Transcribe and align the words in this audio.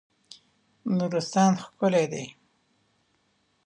نورستان 0.97 1.51
ښکلی 1.63 2.05
دی. 2.11 2.25